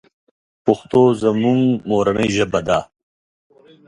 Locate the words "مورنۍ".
1.89-2.29